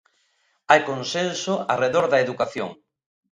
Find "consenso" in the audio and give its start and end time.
0.89-1.53